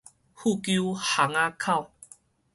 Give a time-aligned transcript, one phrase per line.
[0.33, 1.91] 富久巷仔口